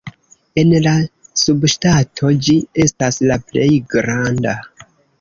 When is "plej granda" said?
3.47-4.61